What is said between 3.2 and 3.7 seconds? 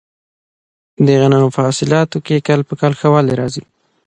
راځي.